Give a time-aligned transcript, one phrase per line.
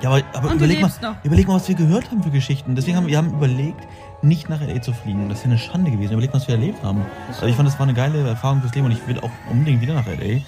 [0.00, 1.24] Ja, aber, aber überleg, mal, noch.
[1.24, 2.76] überleg mal, was wir gehört haben für Geschichten.
[2.76, 3.80] Deswegen haben wir haben überlegt,
[4.22, 4.80] nicht nach L.A.
[4.80, 5.28] zu fliegen.
[5.28, 6.12] Das ja eine Schande gewesen.
[6.12, 7.04] Überleg mal, was wir erlebt haben.
[7.26, 9.80] Also ich fand, das war eine geile Erfahrung fürs Leben und ich will auch unbedingt
[9.80, 10.40] wieder nach L.A.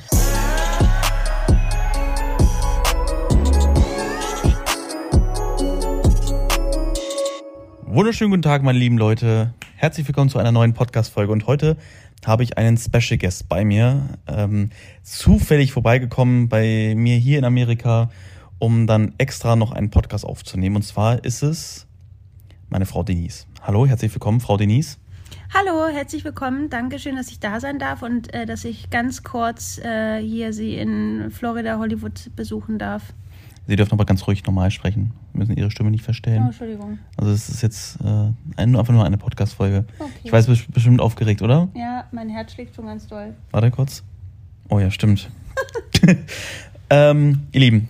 [7.87, 9.53] Wunderschönen guten Tag, meine lieben Leute.
[9.75, 11.33] Herzlich willkommen zu einer neuen Podcast-Folge.
[11.33, 11.77] Und heute
[12.25, 14.71] habe ich einen Special Guest bei mir, ähm,
[15.03, 18.11] zufällig vorbeigekommen bei mir hier in Amerika,
[18.61, 20.77] um dann extra noch einen Podcast aufzunehmen.
[20.77, 21.87] Und zwar ist es
[22.69, 23.47] meine Frau Denise.
[23.63, 24.99] Hallo, herzlich willkommen, Frau Denise.
[25.53, 26.71] Hallo, herzlich willkommen.
[26.71, 30.77] Dankeschön, dass ich da sein darf und äh, dass ich ganz kurz äh, hier Sie
[30.77, 33.13] in Florida, Hollywood besuchen darf.
[33.67, 35.13] Sie dürfen aber ganz ruhig normal sprechen.
[35.33, 36.43] Wir müssen Ihre Stimme nicht Oh, verstellen.
[36.47, 36.99] Entschuldigung.
[37.17, 39.85] Also es ist jetzt äh, ein, einfach nur eine Podcast-Folge.
[39.99, 40.11] Okay.
[40.25, 41.69] Ich weiß, du bist bestimmt aufgeregt, oder?
[41.75, 43.35] Ja, mein Herz schlägt schon ganz doll.
[43.53, 44.03] Warte kurz.
[44.69, 45.31] Oh ja, stimmt.
[46.91, 47.89] ähm, ihr Lieben,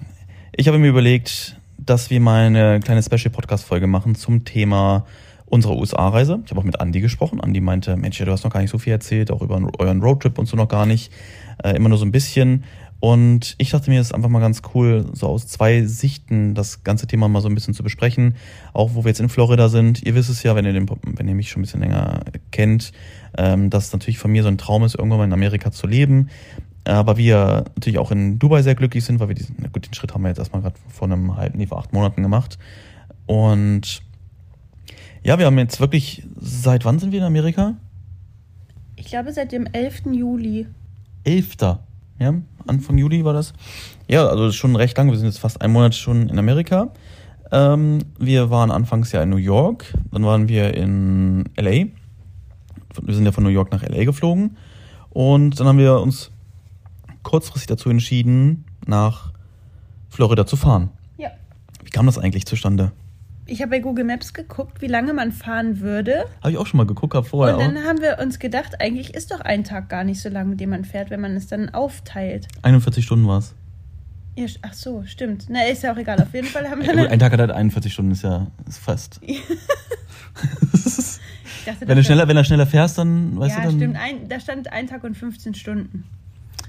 [0.53, 5.07] ich habe mir überlegt, dass wir mal eine kleine Special-Podcast-Folge machen zum Thema
[5.47, 6.41] unserer USA-Reise.
[6.45, 7.41] Ich habe auch mit Andi gesprochen.
[7.41, 10.39] Andi meinte, Mensch, du hast noch gar nicht so viel erzählt, auch über euren Roadtrip
[10.39, 11.13] und so noch gar nicht.
[11.63, 12.65] Äh, immer nur so ein bisschen.
[13.01, 16.85] Und ich dachte mir, es ist einfach mal ganz cool, so aus zwei Sichten das
[16.85, 18.37] ganze Thema mal so ein bisschen zu besprechen.
[18.75, 20.03] Auch wo wir jetzt in Florida sind.
[20.07, 22.21] Ihr wisst es ja, wenn ihr, den, wenn ihr mich schon ein bisschen länger
[22.51, 22.93] kennt,
[23.39, 26.29] ähm, dass natürlich von mir so ein Traum ist, irgendwann mal in Amerika zu leben.
[26.85, 29.95] Aber wir natürlich auch in Dubai sehr glücklich sind, weil wir diesen, na gut, den
[29.95, 32.59] Schritt haben wir jetzt erstmal gerade vor einem halben, nee, vor acht Monaten gemacht.
[33.27, 34.03] Und
[35.23, 37.75] ja, wir haben jetzt wirklich, seit wann sind wir in Amerika?
[38.97, 40.07] Ich glaube, seit dem 11.
[40.13, 40.67] Juli.
[41.25, 41.57] 11.
[42.19, 42.35] Ja,
[42.67, 43.53] Anfang Juli war das.
[44.09, 45.11] Ja, also schon recht lang.
[45.11, 46.93] Wir sind jetzt fast einen Monat schon in Amerika.
[47.53, 51.87] Ähm, wir waren anfangs ja in New York, dann waren wir in LA.
[53.03, 54.57] Wir sind ja von New York nach LA geflogen.
[55.11, 56.31] Und dann haben wir uns
[57.23, 59.33] kurzfristig dazu entschieden, nach
[60.09, 60.91] Florida zu fahren.
[61.17, 61.31] Ja.
[61.85, 62.93] Wie kam das eigentlich zustande?
[63.47, 66.25] Ich habe bei Google Maps geguckt, wie lange man fahren würde.
[66.41, 67.67] Habe ich auch schon mal geguckt, hab vorher und auch.
[67.67, 70.61] dann haben wir uns gedacht, eigentlich ist doch ein Tag gar nicht so lang, mit
[70.61, 72.47] dem man fährt, wenn man es dann aufteilt.
[72.63, 73.55] 41 Stunden war es.
[74.37, 75.47] Ja, ach so, stimmt.
[75.49, 76.23] Na, ist ja auch egal.
[76.23, 78.47] Auf jeden Fall haben wir Ja, gut, ein Tag hat halt 41 Stunden, ist ja
[78.69, 79.21] ist fast.
[81.67, 83.77] Dachte, wenn, du schneller, wenn du schneller fährst, dann weißt ja, du dann.
[83.77, 83.97] stimmt.
[83.97, 86.05] Ein, da stand ein Tag und 15 Stunden.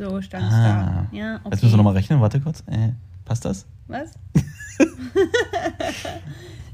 [0.02, 1.08] So stand es Ah.
[1.12, 1.16] da.
[1.16, 1.50] Ja, okay.
[1.52, 2.64] Jetzt müssen wir nochmal rechnen, warte kurz.
[2.66, 3.68] Äh, passt das?
[3.88, 4.12] Was?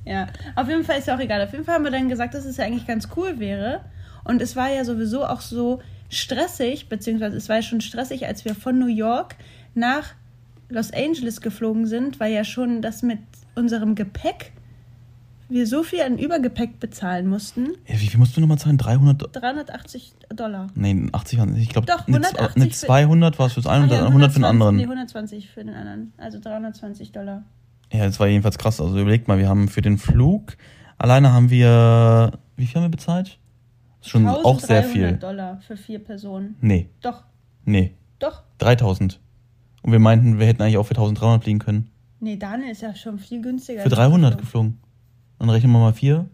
[0.05, 1.41] ja, auf jeden Fall ist ja auch egal.
[1.41, 3.81] Auf jeden Fall haben wir dann gesagt, dass es ja eigentlich ganz cool wäre.
[4.23, 8.45] Und es war ja sowieso auch so stressig, beziehungsweise es war ja schon stressig, als
[8.45, 9.35] wir von New York
[9.75, 10.13] nach
[10.69, 13.19] Los Angeles geflogen sind, weil ja schon das mit
[13.55, 14.53] unserem Gepäck
[15.49, 17.67] wir so viel an Übergepäck bezahlen mussten.
[17.87, 18.77] Ja, wie viel musst du nochmal zahlen?
[18.77, 19.35] 300?
[19.35, 20.67] 380 Dollar.
[20.75, 23.83] Nee, 80 waren Ich glaube, Doch, eine 180 eine für- 200 war es fürs einen
[23.83, 24.75] und Ach ja, dann 100 für den 120 anderen.
[24.75, 26.13] Nee, 120 für den anderen.
[26.17, 27.43] Also 320 Dollar.
[27.91, 28.81] Ja, das war jedenfalls krass.
[28.81, 30.57] Also überlegt mal, wir haben für den Flug
[30.97, 32.31] alleine haben wir.
[32.57, 33.37] Wie viel haben wir bezahlt?
[33.99, 35.17] Das ist schon auch sehr 1300 viel.
[35.19, 36.55] Dollar für vier Personen.
[36.61, 37.23] Nee, Doch,
[37.65, 37.93] nee.
[38.19, 38.43] doch.
[38.57, 39.19] 3000.
[39.83, 41.89] Und wir meinten, wir hätten eigentlich auch für 1300 fliegen können.
[42.19, 43.83] Nee, Daniel ist ja schon viel günstiger.
[43.83, 44.79] Für 300 geflogen.
[45.39, 46.25] Dann rechnen wir mal vier.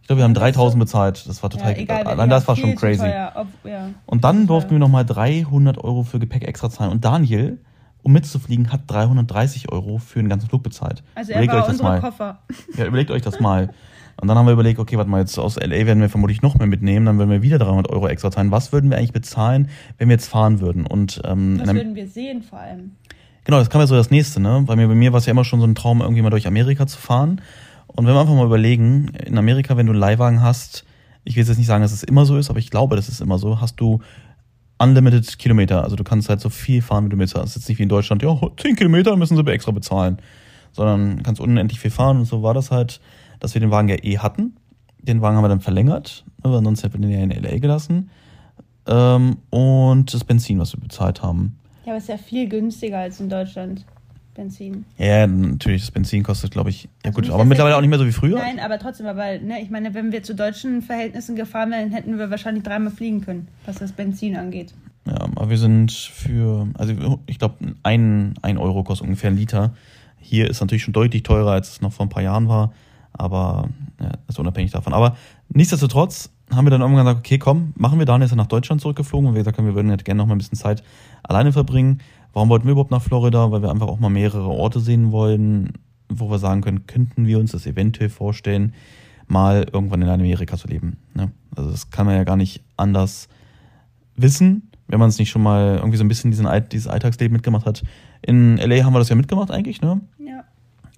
[0.00, 1.24] Ich glaube, wir haben 3000 bezahlt.
[1.28, 1.78] Das war Ja, total.
[1.78, 3.00] egal, allein das war schon crazy.
[3.00, 3.32] Teuer.
[3.36, 3.88] Ob, ja.
[4.06, 6.90] Und dann durften wir nochmal 300 Euro für Gepäck extra zahlen.
[6.90, 7.58] Und Daniel,
[8.02, 11.04] um mitzufliegen, hat 330 Euro für den ganzen Flug bezahlt.
[11.14, 12.38] Also er war unsere Koffer.
[12.76, 13.70] Ja, überlegt euch das mal.
[14.20, 16.56] Und dann haben wir überlegt, okay, warte mal, jetzt aus LA werden wir vermutlich noch
[16.58, 18.50] mehr mitnehmen, dann würden wir wieder 300 Euro extra zahlen.
[18.50, 19.68] Was würden wir eigentlich bezahlen,
[19.98, 20.84] wenn wir jetzt fahren würden?
[20.86, 22.92] Und ähm, Das einem, würden wir sehen vor allem.
[23.44, 24.62] genau, das kam ja so das nächste, ne?
[24.66, 26.46] Weil mir, bei mir war es ja immer schon so ein Traum, irgendwie mal durch
[26.46, 27.40] Amerika zu fahren.
[27.94, 30.84] Und wenn wir einfach mal überlegen, in Amerika, wenn du einen Leihwagen hast,
[31.24, 33.20] ich will jetzt nicht sagen, dass es immer so ist, aber ich glaube, das ist
[33.20, 34.00] immer so, hast du
[34.78, 35.84] unlimited Kilometer.
[35.84, 37.36] Also du kannst halt so viel fahren, wie du willst.
[37.36, 40.18] Das ist jetzt nicht wie in Deutschland, ja, 10 Kilometer müssen sie extra bezahlen.
[40.72, 43.00] Sondern kannst unendlich viel fahren und so war das halt,
[43.40, 44.56] dass wir den Wagen ja eh hatten.
[45.00, 48.10] Den Wagen haben wir dann verlängert, aber ansonsten hätten wir den ja in LA gelassen.
[48.86, 51.58] Ähm, und das Benzin, was wir bezahlt haben.
[51.84, 53.84] Ja, aber ist ja viel günstiger als in Deutschland.
[54.34, 54.84] Benzin.
[54.96, 57.98] Ja, natürlich, das Benzin kostet, glaube ich, ja Also gut, aber mittlerweile auch nicht mehr
[57.98, 58.38] so wie früher.
[58.38, 62.18] Nein, aber trotzdem, aber ne, ich meine, wenn wir zu deutschen Verhältnissen gefahren wären, hätten
[62.18, 64.72] wir wahrscheinlich dreimal fliegen können, was das Benzin angeht.
[65.06, 69.74] Ja, aber wir sind für, also ich glaube, ein, ein Euro kostet ungefähr ein Liter.
[70.18, 72.72] Hier ist natürlich schon deutlich teurer, als es noch vor ein paar Jahren war,
[73.12, 73.68] aber
[74.00, 74.94] ja, ist unabhängig davon.
[74.94, 75.16] Aber
[75.48, 78.80] nichtsdestotrotz haben wir dann irgendwann gesagt, okay, komm, machen wir dann, ist er nach Deutschland
[78.80, 80.82] zurückgeflogen und wir gesagt haben, wir würden jetzt gerne noch mal ein bisschen Zeit
[81.22, 82.00] alleine verbringen.
[82.32, 83.50] Warum wollten wir überhaupt nach Florida?
[83.50, 85.72] Weil wir einfach auch mal mehrere Orte sehen wollen,
[86.08, 88.74] wo wir sagen können, könnten wir uns das eventuell vorstellen,
[89.26, 90.98] mal irgendwann in Amerika zu leben.
[91.14, 91.30] Ne?
[91.56, 93.28] Also das kann man ja gar nicht anders
[94.16, 97.66] wissen, wenn man es nicht schon mal irgendwie so ein bisschen diesen, dieses Alltagsleben mitgemacht
[97.66, 97.82] hat.
[98.20, 100.00] In LA haben wir das ja mitgemacht eigentlich, ne?
[100.18, 100.44] Ja.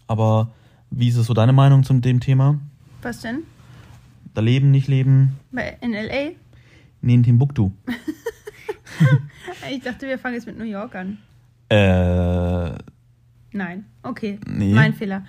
[0.06, 0.52] Aber
[0.90, 2.58] wie ist es so deine Meinung zum dem Thema?
[3.02, 3.44] Was denn?
[4.34, 5.36] Da leben, nicht leben?
[5.80, 6.32] In L.A.?
[7.02, 7.70] Nee, in Timbuktu.
[9.70, 11.18] Ich dachte, wir fangen jetzt mit New York an.
[11.68, 12.70] Äh,
[13.52, 13.86] Nein.
[14.02, 14.38] Okay.
[14.46, 14.74] Nee.
[14.74, 15.24] Mein Fehler.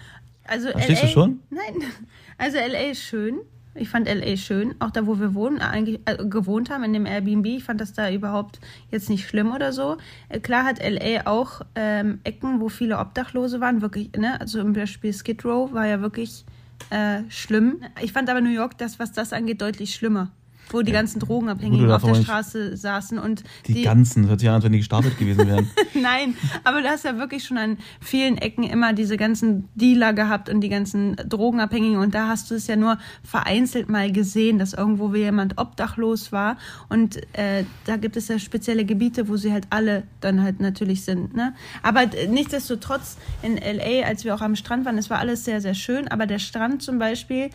[0.45, 1.39] Also Verstehst LA, du schon?
[1.49, 1.87] Nein.
[2.37, 3.39] Also LA ist schön.
[3.75, 7.05] Ich fand LA schön, auch da, wo wir wohnen, eigentlich äh, gewohnt haben in dem
[7.05, 7.45] Airbnb.
[7.45, 8.59] Ich fand das da überhaupt
[8.89, 9.97] jetzt nicht schlimm oder so.
[10.27, 14.11] Äh, klar hat LA auch ähm, Ecken, wo viele Obdachlose waren, wirklich.
[14.17, 14.39] Ne?
[14.39, 16.45] Also zum Beispiel Skid Row war ja wirklich
[16.89, 17.81] äh, schlimm.
[18.01, 20.31] Ich fand aber New York, das was das angeht, deutlich schlimmer,
[20.69, 24.49] wo die ganzen Drogenabhängigen Gut, auf der Straße saßen und die, ganzen, das hört sich
[24.49, 25.69] an, als wenn die gestapelt gewesen wären.
[25.93, 30.49] Nein, aber du hast ja wirklich schon an vielen Ecken immer diese ganzen Dealer gehabt
[30.49, 34.73] und die ganzen Drogenabhängigen und da hast du es ja nur vereinzelt mal gesehen, dass
[34.73, 36.57] irgendwo jemand obdachlos war
[36.89, 41.03] und äh, da gibt es ja spezielle Gebiete, wo sie halt alle dann halt natürlich
[41.03, 41.35] sind.
[41.35, 41.53] Ne?
[41.83, 45.73] Aber nichtsdestotrotz in LA, als wir auch am Strand waren, es war alles sehr, sehr
[45.73, 47.49] schön, aber der Strand zum Beispiel,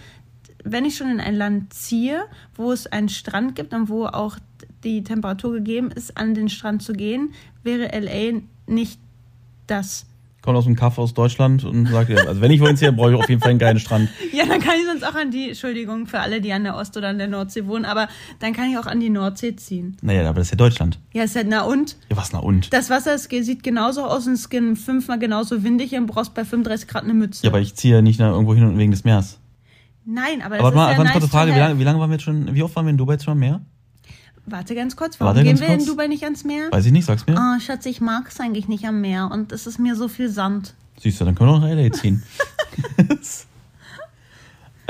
[0.65, 2.23] wenn ich schon in ein Land ziehe,
[2.55, 4.37] wo es einen Strand gibt und wo auch
[4.85, 8.99] die Temperatur gegeben ist, an den Strand zu gehen, wäre LA nicht
[9.67, 10.07] das.
[10.43, 13.11] Kommt aus dem Kaff aus Deutschland und sagt, ja, also wenn ich wohin ziehe, brauche
[13.12, 14.09] ich auf jeden Fall einen geilen Strand.
[14.33, 16.97] Ja, dann kann ich sonst auch an die, Entschuldigung für alle, die an der Ost-
[16.97, 18.09] oder an der Nordsee wohnen, aber
[18.39, 19.99] dann kann ich auch an die Nordsee ziehen.
[20.01, 20.99] Naja, aber das ist ja Deutschland.
[21.12, 21.97] Ja, ist ja, na und?
[22.09, 22.73] Ja, was, na und?
[22.73, 26.43] Das Wasser ist, sieht genauso aus und ist gen- fünfmal genauso windig und brauchst bei
[26.47, 27.45] 35 Grad eine Mütze.
[27.45, 29.39] Ja, aber ich ziehe ja nicht nach irgendwo hin und wegen des Meers.
[30.05, 31.99] Nein, aber das Aber ist mal, ja ganz nice kurze Frage, wie lange, wie lange
[32.00, 33.61] waren wir jetzt schon, wie oft waren wir in Dubai jetzt schon am Meer?
[34.47, 35.87] Warte ganz kurz, warum Warte gehen ganz wir in kurz.
[35.88, 36.73] Dubai nicht ans Meer?
[36.73, 37.37] Weiß ich nicht, sag's mir.
[37.38, 40.29] Oh, Schatz, ich mag es eigentlich nicht am Meer und es ist mir so viel
[40.29, 40.75] Sand.
[40.99, 42.23] Siehst du, dann können wir noch nach LA ziehen.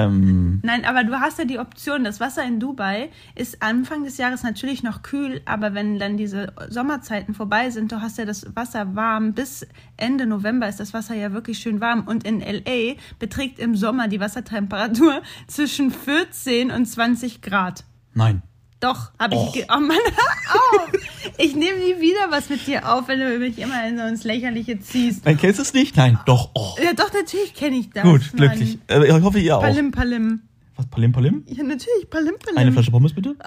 [0.06, 4.16] ähm, Nein, aber du hast ja die Option, das Wasser in Dubai ist Anfang des
[4.18, 8.46] Jahres natürlich noch kühl, aber wenn dann diese Sommerzeiten vorbei sind, du hast ja das
[8.54, 9.32] Wasser warm.
[9.32, 9.66] Bis
[9.96, 12.06] Ende November ist das Wasser ja wirklich schön warm.
[12.06, 17.84] Und in LA beträgt im Sommer die Wassertemperatur zwischen 14 und 20 Grad.
[18.14, 18.42] nein.
[18.80, 19.52] Doch, habe ich.
[19.52, 20.90] Ge- Oh Mann, hör auf!
[21.36, 24.24] Ich nehme nie wieder was mit dir auf, wenn du mich immer in so ins
[24.24, 25.24] Lächerliche ziehst.
[25.26, 25.96] Nein, kennst du es nicht?
[25.96, 26.50] Nein, doch.
[26.54, 26.74] Oh.
[26.82, 28.02] Ja, doch, natürlich kenne ich das.
[28.04, 28.48] Gut, Mann.
[28.56, 28.78] glücklich.
[28.88, 29.60] Äh, ich hoffe, ihr auch.
[29.62, 30.40] Palim, Palim.
[30.76, 31.44] Was, Palim Palim?
[31.46, 32.56] Ja, natürlich, Palim, Palim.
[32.56, 33.36] Eine Flasche Pommes bitte?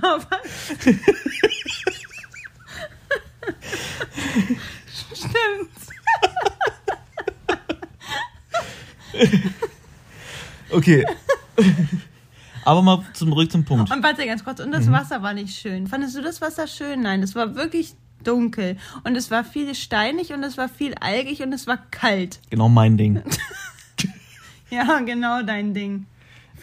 [0.00, 0.26] Aber
[5.14, 5.70] Stimmt.
[10.70, 11.04] Okay.
[12.64, 13.90] Aber mal zurück zum Punkt.
[13.90, 14.92] Und warte ganz kurz, und das Mhm.
[14.92, 15.86] Wasser war nicht schön.
[15.86, 17.02] Fandest du das Wasser schön?
[17.02, 17.94] Nein, es war wirklich
[18.24, 18.76] dunkel.
[19.04, 22.40] Und es war viel steinig und es war viel algig und es war kalt.
[22.50, 23.22] Genau mein Ding.
[24.70, 26.06] Ja, genau dein Ding.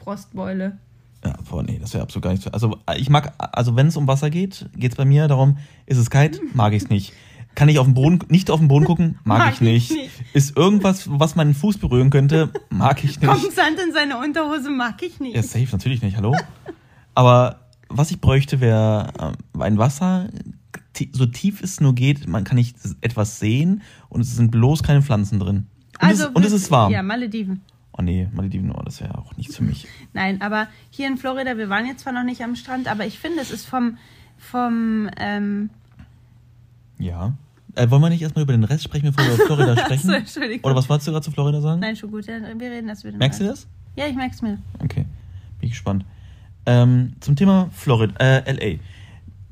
[0.04, 0.78] Frostbeule.
[1.24, 2.50] Ja, boah, nee, das wäre absolut gar nicht so.
[2.52, 5.98] Also ich mag, also wenn es um Wasser geht, geht es bei mir darum, ist
[5.98, 7.14] es kalt, mag ich es nicht.
[7.56, 9.92] Kann ich auf den Boden, nicht auf den Boden gucken, mag, Mag ich nicht.
[9.92, 10.12] ich nicht.
[10.34, 13.30] Ist irgendwas, was meinen Fuß berühren könnte, mag ich nicht.
[13.30, 15.36] Kommt Sand in seine Unterhose, mag ich nicht.
[15.36, 16.36] Ja, safe, natürlich nicht, hallo.
[17.16, 20.30] Aber was ich bräuchte, wäre ähm, ein Wasser,
[21.12, 25.02] so tief es nur geht, man kann nicht etwas sehen und es sind bloß keine
[25.02, 25.68] Pflanzen drin.
[26.02, 26.86] Und, es, und es ist warm.
[26.86, 27.62] Also Ja, Malediven.
[27.98, 29.88] Oh nee, Malediven, oh, das wäre auch nichts für mich.
[30.14, 33.20] Nein, aber hier in Florida, wir waren jetzt zwar noch nicht am Strand, aber ich
[33.20, 33.98] finde, es ist vom,
[34.38, 35.70] vom, ähm,
[37.00, 37.34] Ja.
[37.76, 40.08] Äh, wollen wir nicht erstmal über den Rest sprechen, bevor wir über Florida sprechen?
[40.08, 40.66] so, Entschuldigung.
[40.66, 41.80] Oder was wolltest du gerade zu Florida sagen?
[41.80, 43.18] Nein, schon gut, ja, wir reden das wieder.
[43.18, 43.68] Merkst du das?
[43.96, 44.58] Ja, ich merk's mir.
[44.84, 45.06] Okay,
[45.60, 46.06] bin ich gespannt.
[46.66, 48.80] Ähm, zum Thema Florida, äh, LA.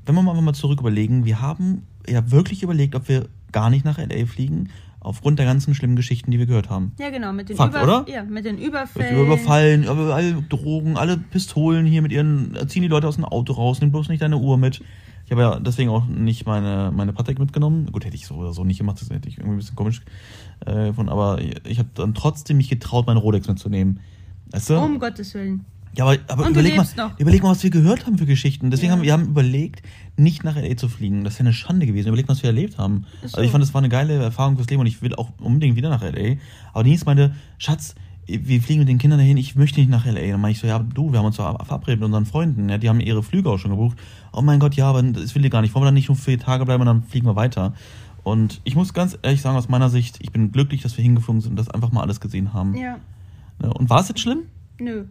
[0.05, 3.85] Wenn wir mal mal zurück überlegen, wir haben ja wirklich überlegt, ob wir gar nicht
[3.85, 4.69] nach LA fliegen,
[5.07, 6.91] aufgrund der ganzen schlimmen Geschichten, die wir gehört haben.
[6.99, 8.05] Ja, genau, mit den, Fakt, oder?
[8.07, 9.25] Ja, mit den Überfällen.
[9.25, 13.53] überfallen, aber alle Drogen, alle Pistolen hier mit ihren, ziehen die Leute aus dem Auto
[13.53, 14.81] raus, nimm bloß nicht deine Uhr mit.
[15.25, 17.91] Ich habe ja deswegen auch nicht meine, meine Patek mitgenommen.
[17.91, 20.01] Gut, hätte ich so oder so nicht gemacht, das hätte ich irgendwie ein bisschen komisch
[20.65, 23.99] äh, gefunden, aber ich habe dann trotzdem mich getraut, meine Rolex mitzunehmen.
[24.51, 24.77] Weißt du?
[24.77, 25.65] Um Gottes Willen.
[25.97, 27.19] Ja, aber, aber überleg, mal, noch.
[27.19, 28.69] überleg mal, was wir gehört haben für Geschichten.
[28.69, 28.97] Deswegen Ja.
[28.97, 29.81] haben wir haben überlegt,
[30.15, 31.23] nicht nach LA zu fliegen.
[31.23, 32.09] Das wäre eine Schande gewesen.
[32.09, 33.05] Überleg mal, was wir erlebt haben.
[33.23, 33.51] Ist Also ich so.
[33.53, 36.03] fand, das war eine geile Erfahrung fürs Leben und ich will auch unbedingt wieder nach
[36.03, 36.35] LA.
[36.73, 37.95] Aber Denise meinte, Schatz,
[38.27, 40.31] wir fliegen mit den Kindern dahin, ich möchte nicht nach LA.
[40.31, 42.69] Dann meinte ich so, ja, du, wir haben uns verabredet mit unseren Freunden.
[42.69, 43.97] Ja, die haben ihre Flüge auch schon gebucht.
[44.33, 45.73] Oh mein Gott, ja, aber das will ich gar nicht.
[45.73, 47.73] Wollen wir dann nicht nur vier Tage bleiben und dann fliegen wir weiter?
[48.23, 51.41] Und ich muss ganz ehrlich sagen, aus meiner Sicht, ich bin glücklich, dass wir hingeflogen
[51.41, 52.75] sind und das einfach mal alles gesehen haben.
[52.75, 52.97] Ja.
[53.59, 53.73] Ne?
[53.73, 54.39] Und war es jetzt schlimm?
[54.79, 55.05] Nö.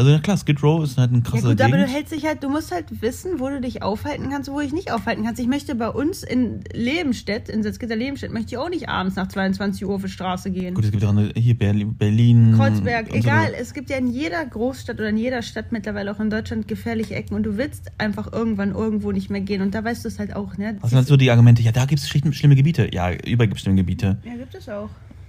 [0.00, 1.92] Also ja klar, Skid Row ist halt ein Ja krasser gut, aber du Gegend.
[1.94, 4.64] hältst dich halt, du musst halt wissen, wo du dich aufhalten kannst, und wo du
[4.64, 5.40] dich nicht aufhalten kannst.
[5.40, 9.28] Ich möchte bei uns in Lebenstedt, in Salzgitter Lebenstedt, möchte ich auch nicht abends nach
[9.28, 10.74] 22 Uhr auf die Straße gehen.
[10.74, 13.48] Gut, es gibt ja andere, hier Berlin, Berlin Kreuzberg, so egal.
[13.48, 13.58] weiter.
[13.60, 17.14] Es gibt ja in jeder Großstadt oder in jeder Stadt mittlerweile auch in Deutschland gefährliche
[17.14, 20.18] Ecken und du willst einfach irgendwann irgendwo nicht mehr gehen und da weißt du es
[20.18, 20.78] halt auch, ne?
[20.80, 21.60] Was sind halt so die Argumente?
[21.62, 22.88] Ja, da gibt es schlimme Gebiete.
[22.92, 24.18] Ja, überall gibt es schlimme Gebiete.
[24.24, 24.88] ja, gibt es auch.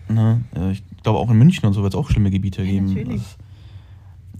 [0.10, 0.42] Ne?
[0.56, 2.88] Äh, Ich glaube, auch in München und so wird es auch schlimme Gebiete Ja, geben.
[2.88, 3.22] natürlich.
[3.22, 3.38] Das-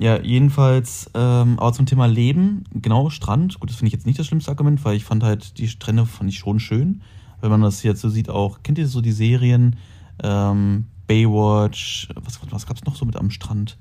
[0.02, 4.18] Ja, jedenfalls, ähm, aber zum Thema Leben, genau, Strand, gut, das finde ich jetzt nicht
[4.18, 7.04] das schlimmste Argument, weil ich fand halt, die Strände fand ich schon schön.
[7.40, 9.76] Wenn man das jetzt so sieht, auch, kennt ihr so die Serien,
[10.24, 13.78] ähm, Baywatch, was, was gab's noch so mit am Strand?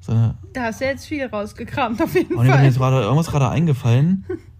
[0.00, 2.66] So eine, Da hast du jetzt viel rausgekramt, auf jeden oh, nee, mir Fall.
[2.66, 4.24] ist gerade irgendwas gerade eingefallen.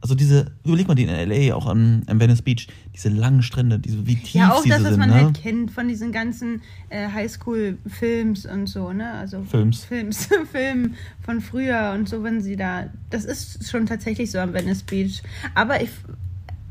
[0.00, 3.78] Also diese, überleg mal die in L.A., auch am, am Venice Beach, diese langen Strände,
[3.78, 5.14] diese, wie tief Ja, auch das, was sind, man ne?
[5.16, 6.60] halt kennt von diesen ganzen
[6.90, 9.12] äh, Highschool-Films und so, ne?
[9.12, 9.84] Also Films.
[9.84, 12.90] Films, Filmen von früher und so, wenn sie da.
[13.10, 15.22] Das ist schon tatsächlich so am Venice Beach.
[15.54, 15.90] Aber ich,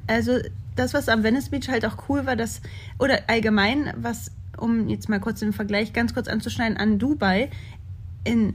[0.07, 0.37] also
[0.75, 2.61] das, was am Venice Beach halt auch cool war, das,
[2.99, 7.49] oder allgemein, was, um jetzt mal kurz den Vergleich ganz kurz anzuschneiden, an Dubai,
[8.23, 8.53] in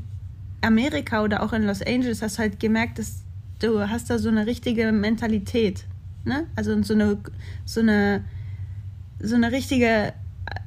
[0.62, 3.24] Amerika oder auch in Los Angeles hast du halt gemerkt, dass
[3.60, 5.84] du hast da so eine richtige Mentalität.
[6.24, 6.46] Ne?
[6.56, 7.18] Also so eine,
[7.64, 8.24] so eine,
[9.20, 10.12] so eine richtige,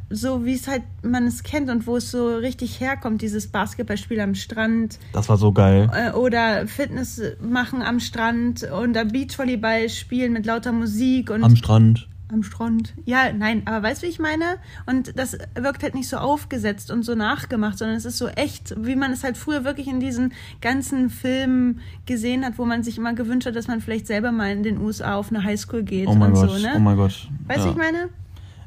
[0.10, 4.20] so wie es halt man es kennt und wo es so richtig herkommt, dieses Basketballspiel
[4.20, 5.90] am Strand Das war so geil.
[5.94, 12.08] äh, oder Fitness machen am Strand oder Beachvolleyball spielen mit lauter Musik und Am Strand.
[12.34, 12.94] Am Strand.
[13.06, 14.58] Ja, nein, aber weißt du, wie ich meine?
[14.86, 18.76] Und das wirkt halt nicht so aufgesetzt und so nachgemacht, sondern es ist so echt,
[18.78, 22.98] wie man es halt früher wirklich in diesen ganzen Filmen gesehen hat, wo man sich
[22.98, 26.08] immer gewünscht hat, dass man vielleicht selber mal in den USA auf eine Highschool geht
[26.08, 26.74] Oh mein und Gott, so, ne?
[26.76, 27.30] oh mein Gott.
[27.48, 27.66] weißt du, ja.
[27.66, 28.10] wie ich meine?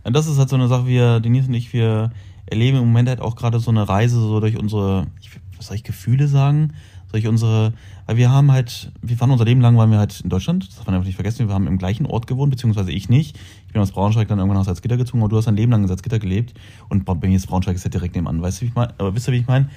[0.05, 2.13] Das ist halt so eine Sache, wir, Denise und ich, wir
[2.47, 5.09] erleben im Moment halt auch gerade so eine Reise so durch unsere,
[5.57, 6.75] was soll ich, Gefühle sagen?
[7.17, 7.73] Durch unsere,
[8.05, 10.77] weil wir haben halt, wir waren unser Leben lang, waren wir halt in Deutschland, das
[10.77, 13.39] darf man einfach nicht vergessen, wir haben im gleichen Ort gewohnt, beziehungsweise ich nicht.
[13.67, 15.81] Ich bin aus Braunschweig dann irgendwann nach Salzgitter gezogen, aber du hast dein Leben lang
[15.81, 16.53] in Salzgitter gelebt
[16.91, 18.93] und bei mir ist Braunschweig ist ja direkt nebenan, weißt du, wie ich meine?
[18.99, 19.71] Aber wisst ihr, wie ich meine?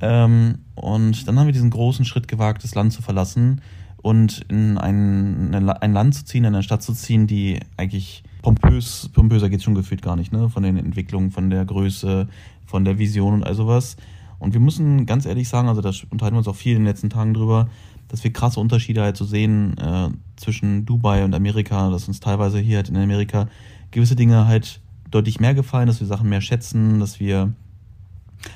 [0.00, 3.60] Ähm, und dann haben wir diesen großen Schritt gewagt, das Land zu verlassen
[4.02, 9.10] und in ein, ein Land zu ziehen, in eine Stadt zu ziehen, die eigentlich pompös,
[9.12, 10.48] pompöser geht schon gefühlt gar nicht, ne?
[10.48, 12.26] Von den Entwicklungen, von der Größe,
[12.66, 13.96] von der Vision und all sowas.
[14.40, 16.86] Und wir müssen ganz ehrlich sagen, also da unterhalten wir uns auch viel in den
[16.86, 17.68] letzten Tagen drüber,
[18.08, 22.58] dass wir krasse Unterschiede halt so sehen äh, zwischen Dubai und Amerika, dass uns teilweise
[22.58, 23.46] hier halt in Amerika
[23.92, 24.80] gewisse Dinge halt
[25.10, 27.52] deutlich mehr gefallen, dass wir Sachen mehr schätzen, dass wir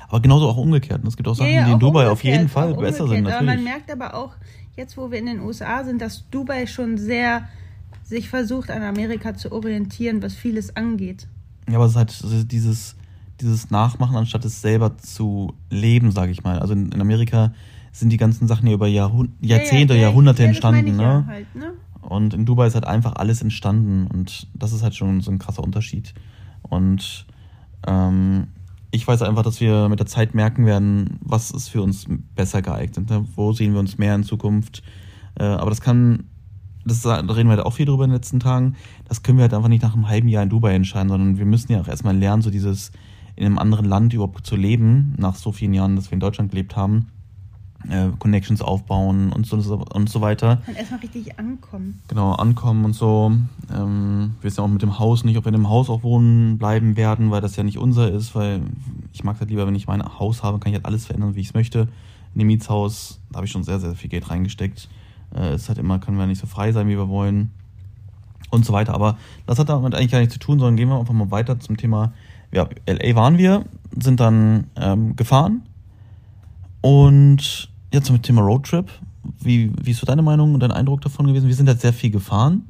[0.09, 1.03] aber genauso auch umgekehrt.
[1.03, 1.09] ne?
[1.09, 3.19] Es gibt auch Sachen, die in Dubai auf jeden Fall besser sind.
[3.19, 3.35] umgekehrt.
[3.35, 3.63] Aber man Natürlich.
[3.63, 4.33] merkt aber auch,
[4.75, 7.47] jetzt wo wir in den USA sind, dass Dubai schon sehr
[8.03, 11.27] sich versucht, an Amerika zu orientieren, was vieles angeht.
[11.69, 12.95] Ja, aber es ist halt dieses,
[13.41, 16.59] dieses Nachmachen, anstatt es selber zu leben, sage ich mal.
[16.59, 17.53] Also in, in Amerika
[17.91, 20.95] sind die ganzen Sachen ja über Jahrhund Jahrzehnte, Ja, ja, Jahrhunderte entstanden.
[20.97, 21.25] ne?
[21.27, 21.73] Halt, ne?
[22.01, 25.39] Und in Dubai ist halt einfach alles entstanden und das ist halt schon so ein
[25.39, 26.13] krasser Unterschied.
[26.61, 27.25] Und
[27.87, 28.47] ähm,
[28.91, 32.61] ich weiß einfach, dass wir mit der Zeit merken werden, was ist für uns besser
[32.61, 33.09] geeignet.
[33.09, 33.25] Ne?
[33.35, 34.83] Wo sehen wir uns mehr in Zukunft?
[35.39, 36.25] Äh, aber das kann,
[36.85, 38.75] das da reden wir halt auch viel drüber in den letzten Tagen,
[39.09, 41.45] das können wir halt einfach nicht nach einem halben Jahr in Dubai entscheiden, sondern wir
[41.45, 42.91] müssen ja auch erstmal lernen, so dieses
[43.35, 46.51] in einem anderen Land überhaupt zu leben, nach so vielen Jahren, dass wir in Deutschland
[46.51, 47.07] gelebt haben.
[47.89, 49.57] Äh, Connections aufbauen und so,
[49.93, 52.01] und so weiter Und erstmal richtig ankommen.
[52.07, 53.31] genau ankommen und so.
[53.71, 56.01] Ähm, wir wissen ja auch mit dem Haus nicht, ob wir in dem Haus auch
[56.01, 58.61] wohnen bleiben werden, weil das ja nicht unser ist, weil
[59.13, 61.41] ich mag halt lieber, wenn ich mein Haus habe, kann ich halt alles verändern, wie
[61.41, 61.87] ich es möchte.
[62.33, 64.89] In dem Mietshaus, da habe ich schon sehr, sehr viel Geld reingesteckt.
[65.35, 67.51] Äh, es ist halt immer, können wir nicht so frei sein, wie wir wollen.
[68.49, 68.93] Und so weiter.
[68.93, 71.59] Aber das hat damit eigentlich gar nichts zu tun, sondern gehen wir einfach mal weiter
[71.59, 72.13] zum Thema.
[72.55, 73.65] Ja, LA waren wir,
[73.99, 75.63] sind dann ähm, gefahren.
[76.81, 78.89] Und jetzt zum Thema Roadtrip.
[79.41, 81.47] Wie, wie ist so deine Meinung und dein Eindruck davon gewesen?
[81.47, 82.63] Wir sind jetzt sehr viel gefahren.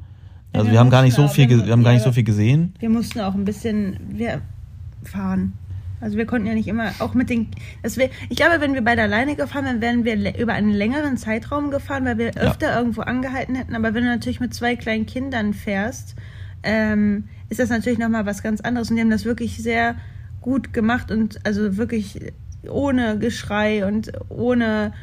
[0.53, 2.05] Ja, Also wir wir haben gar nicht so viel, wir- haben gar nicht ja.
[2.07, 2.73] so viel gesehen.
[2.79, 4.41] Wir mussten auch ein bisschen wir
[5.03, 5.53] fahren.
[6.01, 7.47] Also wir konnten ja nicht immer, auch mit den,
[7.81, 11.17] das wär, ich glaube, wenn wir beide alleine gefahren wären, wären wir über einen längeren
[11.17, 12.41] Zeitraum gefahren, weil wir Ja.
[12.41, 13.75] öfter irgendwo angehalten hätten.
[13.75, 16.15] Aber wenn du natürlich mit zwei kleinen Kindern fährst,
[16.63, 18.89] ähm, ist das natürlich nochmal was ganz anderes.
[18.89, 19.95] Und die haben das wirklich sehr
[20.41, 22.33] gut gemacht und also wirklich
[22.67, 24.93] ohne Geschrei und ohne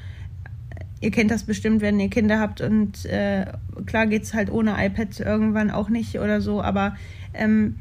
[1.00, 3.46] ihr kennt das bestimmt, wenn ihr Kinder habt und äh,
[3.86, 6.96] klar geht's halt ohne iPad irgendwann auch nicht oder so, aber
[7.34, 7.76] ähm,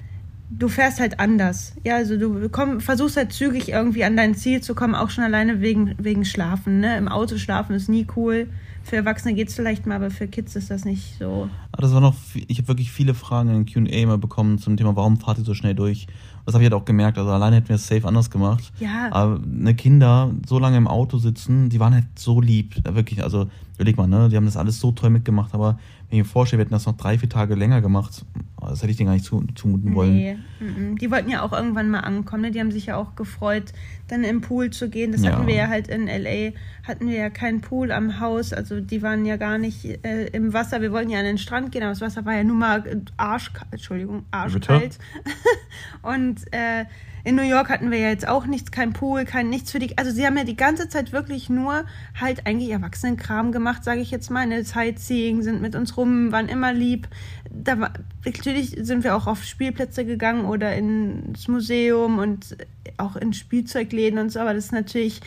[0.58, 1.74] du fährst halt anders.
[1.84, 5.24] Ja, also du komm, versuchst halt zügig irgendwie an dein Ziel zu kommen, auch schon
[5.24, 6.79] alleine wegen, wegen Schlafen.
[6.79, 6.98] Ne?
[6.98, 8.48] Im Auto schlafen ist nie cool.
[8.84, 11.48] Für Erwachsene geht es vielleicht mal, aber für Kids ist das nicht so.
[11.72, 14.96] Aber das war noch, ich habe wirklich viele Fragen in QA mal bekommen zum Thema,
[14.96, 16.08] warum fahrt ihr so schnell durch?
[16.46, 17.20] Das habe ich halt auch gemerkt.
[17.20, 18.74] Also alleine hätten wir es safe anders gemacht.
[18.79, 19.10] Ja.
[19.12, 22.75] Aber ne Kinder so lange im Auto sitzen, die waren halt so lieb.
[22.84, 24.29] Wirklich, also überleg mal, ne?
[24.29, 25.77] Die haben das alles so toll mitgemacht, aber
[26.12, 28.25] wenn ich mir vorstelle, wir hätten das noch drei, vier Tage länger gemacht,
[28.60, 30.13] das hätte ich denen gar nicht zumuten wollen.
[30.13, 30.98] Nee, mm.
[30.98, 32.41] die wollten ja auch irgendwann mal ankommen.
[32.44, 32.51] Ne?
[32.51, 33.72] Die haben sich ja auch gefreut,
[34.10, 35.13] dann im Pool zu gehen.
[35.13, 35.32] Das Ja.
[35.32, 36.51] hatten wir ja halt in LA,
[36.84, 38.51] hatten wir ja keinen Pool am Haus.
[38.51, 40.82] Also die waren ja gar nicht äh, im Wasser.
[40.82, 42.84] Wir wollten ja an den Strand gehen, aber das Wasser war ja nun mal
[43.15, 43.72] arschkalt.
[43.72, 45.00] Entschuldigung, arschkalt.
[46.01, 46.86] Und äh,
[47.23, 49.97] in New York hatten wir ja jetzt auch nichts, kein Pool, kein nichts für die.
[49.97, 51.85] Also sie haben ja die ganze Zeit wirklich nur
[52.19, 54.47] halt eigentlich Erwachsenenkram gemacht, sage ich jetzt mal.
[54.47, 54.63] Ne?
[54.63, 57.07] Sightseeing, sind mit uns rum, waren immer lieb.
[57.49, 57.93] Da war,
[58.25, 62.55] natürlich sind wir auch auf Spielplätze gegangen oder ins Museum und
[62.97, 65.21] auch in Spielzeugläden und so, aber das ist natürlich,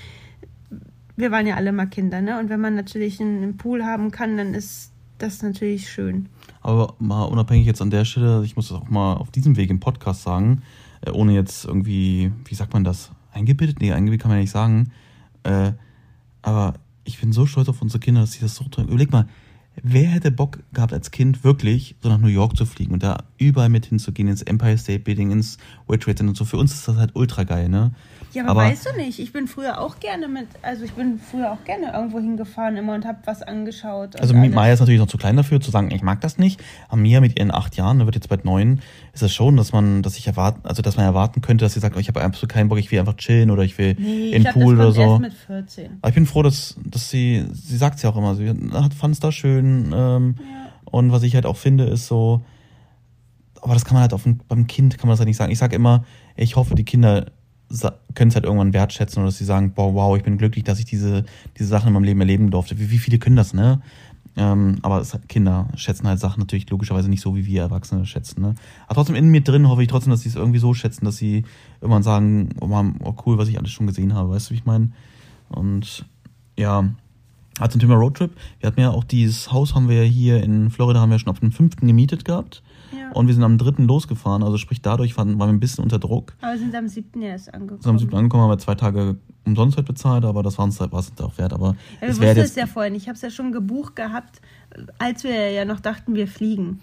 [1.17, 2.39] wir waren ja alle mal Kinder, ne?
[2.39, 6.29] Und wenn man natürlich einen, Pool haben kann, dann ist das natürlich schön.
[6.61, 9.71] Aber mal unabhängig jetzt an der Stelle, ich muss das auch mal auf diesem Weg
[9.71, 10.63] im Podcast sagen,
[11.13, 13.81] ohne jetzt irgendwie, wie sagt man das, eingebildet?
[13.81, 14.91] Nee, eingebildet kann man ja nicht sagen.
[15.43, 15.73] Äh,
[16.43, 18.85] aber ich bin so stolz auf unsere Kinder, dass sie das so toll.
[18.85, 19.27] Überleg mal,
[19.83, 23.25] wer hätte Bock gehabt als Kind wirklich so nach New York zu fliegen und da
[23.39, 26.45] überall mit hinzugehen, ins Empire State Building, ins World Trade Center und so.
[26.45, 27.93] Für uns ist das halt ultra geil, ne?
[28.35, 31.53] Ja, aber, weißt du nicht, ich bin früher auch gerne mit, also ich bin früher
[31.53, 34.21] auch gerne irgendwo hingefahren immer und habe was angeschaut.
[34.21, 34.35] Also.
[34.35, 36.63] Maya ist natürlich noch zu klein dafür, zu sagen, ich mag das nicht.
[36.89, 38.81] Aber Mia mit ihren acht Jahren, da wird jetzt bald neun,
[39.13, 41.81] ist es schon, dass man, dass ich erwarten, also dass man erwarten könnte, dass sie
[41.81, 44.31] sagt, oh, ich habe absolut keinen Bock, ich will einfach chillen oder ich will Nee,
[44.31, 45.01] in den Pool oder so.
[45.03, 45.99] erst mit 14.
[46.03, 48.95] Aber ich bin froh, dass, dass sie, sie sagt es ja auch immer, sie hat-
[48.95, 49.93] fand es da schön.
[49.95, 50.71] Ähm, Ja.
[50.91, 52.43] Und was ich halt auch finde, ist so,
[53.61, 55.51] aber das kann man halt auf, beim Kind kann man das halt nicht sagen.
[55.51, 56.05] Ich sage immer,
[56.37, 57.27] ich hoffe, die Kinder
[58.15, 60.79] können es halt irgendwann wertschätzen oder dass sie sagen, boah, wow, ich bin glücklich, dass
[60.79, 61.25] ich diese,
[61.59, 62.79] diese Sachen in meinem Leben erleben durfte.
[62.79, 63.81] Wie, wie viele können das, ne?
[64.37, 68.43] Ähm, aber es, Kinder schätzen halt Sachen natürlich logischerweise nicht so, wie wir Erwachsene schätzen,
[68.43, 68.55] ne?
[68.87, 71.17] Aber trotzdem in mir drin hoffe ich trotzdem, dass sie es irgendwie so schätzen, dass
[71.17, 71.45] sie
[71.81, 74.59] irgendwann sagen, oh, Mann, oh cool, was ich alles schon gesehen habe, weißt du, wie
[74.59, 74.91] ich meine?
[75.51, 76.05] Und
[76.59, 76.89] ja,
[77.59, 80.71] also zum Thema Roadtrip, wir hatten ja auch dieses Haus, haben wir ja hier in
[80.71, 82.63] Florida, haben wir schon auf den fünften gemietet gehabt.
[82.99, 83.11] Ja.
[83.13, 85.99] Und wir sind am dritten losgefahren, also sprich dadurch waren, waren wir ein bisschen unter
[85.99, 86.35] Druck.
[86.41, 87.23] aber wir sind am 7.
[87.23, 87.83] erst angekommen.
[87.83, 90.81] Sind am siebten angekommen, haben wir zwei Tage umsonst halt bezahlt, aber das war uns
[90.81, 91.53] war es auch wert.
[91.53, 93.03] Aber Ja, wir wussten es ja vorher nicht.
[93.03, 94.41] Ich habe es ja schon gebucht gehabt,
[94.99, 96.81] als wir ja noch dachten, wir fliegen.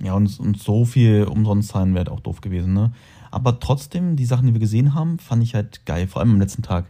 [0.00, 2.92] ja, und, und so viel umsonst zahlen wäre halt auch doof gewesen, ne?
[3.30, 6.38] Aber trotzdem, die Sachen, die wir gesehen haben, fand ich halt geil, vor allem am
[6.40, 6.84] letzten Tag.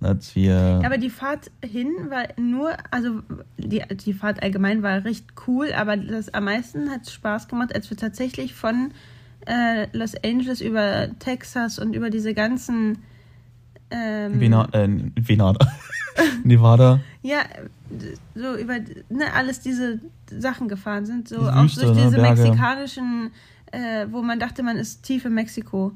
[0.00, 0.80] Als wir.
[0.84, 3.20] Aber die Fahrt hin war nur, also
[3.56, 7.90] die, die Fahrt allgemein war recht cool, aber das am meisten hat Spaß gemacht, als
[7.90, 8.92] wir tatsächlich von
[9.46, 12.98] äh, Los Angeles über Texas und über diese ganzen
[13.90, 15.66] ähm, Vena, äh, Venada.
[16.44, 17.00] Nevada.
[17.22, 17.40] ja,
[18.34, 18.74] so über
[19.08, 22.42] ne, alles diese Sachen gefahren sind, so Die auch Wüste, durch ne, diese Berge.
[22.42, 23.30] mexikanischen,
[23.72, 25.92] äh, wo man dachte, man ist tief in Mexiko.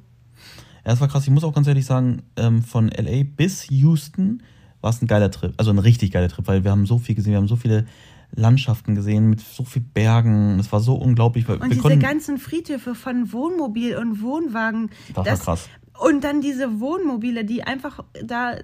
[0.84, 1.24] Ja, es war krass.
[1.24, 4.42] Ich muss auch ganz ehrlich sagen, ähm, von LA bis Houston
[4.80, 5.54] war es ein geiler Trip.
[5.56, 7.86] Also ein richtig geiler Trip, weil wir haben so viel gesehen, wir haben so viele
[8.34, 10.58] Landschaften gesehen mit so viel Bergen.
[10.58, 11.48] Es war so unglaublich.
[11.48, 14.90] Weil Und diese konnten, ganzen Friedhöfe von Wohnmobil und Wohnwagen.
[15.14, 15.68] Das war krass.
[15.98, 18.56] Und dann diese Wohnmobile, die einfach da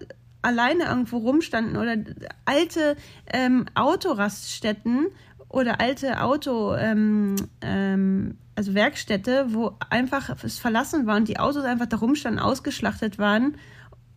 [0.42, 1.96] alleine irgendwo rumstanden oder
[2.44, 2.96] alte
[3.32, 5.08] ähm, Autoraststätten
[5.48, 11.64] oder alte Auto, ähm, ähm, also Werkstätte, wo einfach es verlassen war und die Autos
[11.64, 13.56] einfach da rumstanden, ausgeschlachtet waren.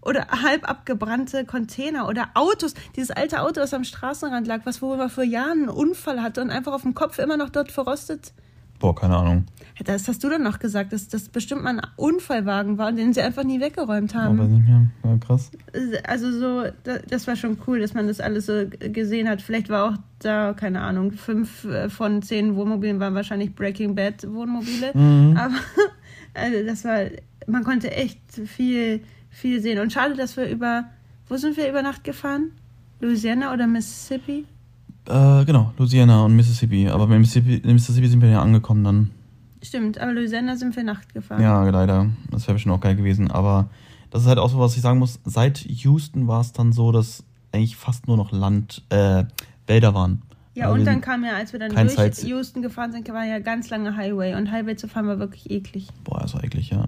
[0.04, 2.74] Oder halb abgebrannte Container oder Autos.
[2.96, 6.42] Dieses alte Auto, das am Straßenrand lag, was wohl mal vor Jahren einen Unfall hatte
[6.42, 8.34] und einfach auf dem Kopf immer noch dort verrostet.
[8.82, 9.46] Boah, keine Ahnung.
[9.86, 13.22] Das hast du doch noch gesagt, dass das bestimmt mal ein Unfallwagen war, den sie
[13.22, 14.40] einfach nie weggeräumt haben.
[14.40, 14.88] Aber nicht mehr.
[15.04, 15.50] Ja, krass.
[16.04, 19.42] Also so, da- das war schon cool, dass man das alles so gesehen hat.
[19.42, 24.24] Vielleicht war auch da, keine Ahnung, fünf äh, von zehn Wohnmobilen waren wahrscheinlich Breaking Bad
[24.32, 24.92] Wohnmobile.
[24.94, 25.38] Mhm.
[25.38, 25.56] Aber
[26.34, 27.00] also das war,
[27.48, 29.80] man konnte echt viel, viel sehen.
[29.80, 30.86] Und schade, dass wir über,
[31.28, 32.52] wo sind wir über Nacht gefahren?
[33.00, 34.46] Louisiana oder Mississippi?
[35.08, 36.88] Äh, genau, Louisiana und Mississippi.
[36.90, 39.10] Aber bei Mississippi, in Mississippi sind wir ja angekommen dann.
[39.64, 41.42] Stimmt, aber Louisiana sind wir Nacht gefahren.
[41.42, 42.08] Ja, leider.
[42.32, 43.30] Das wäre bestimmt auch geil gewesen.
[43.30, 43.70] Aber
[44.10, 45.20] das ist halt auch so, was ich sagen muss.
[45.26, 49.26] Seit Houston war es dann so, dass eigentlich fast nur noch Land, äh,
[49.68, 50.22] Wälder waren.
[50.54, 53.26] Ja, Also und dann kam ja, als wir dann durch Sights- Houston gefahren sind, war
[53.26, 54.36] ja ganz lange Highway.
[54.36, 55.88] Und Highway zu fahren war wirklich eklig.
[56.04, 56.86] Boah, das war eklig, ja.